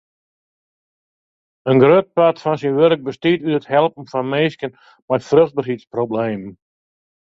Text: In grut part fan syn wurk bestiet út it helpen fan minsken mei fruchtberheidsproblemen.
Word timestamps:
In 1.69 1.81
grut 1.83 2.07
part 2.15 2.37
fan 2.43 2.57
syn 2.61 2.77
wurk 2.79 3.01
bestiet 3.07 3.41
út 3.47 3.57
it 3.59 3.71
helpen 3.73 4.09
fan 4.11 4.31
minsken 4.33 4.73
mei 5.07 5.25
fruchtberheidsproblemen. 5.29 6.53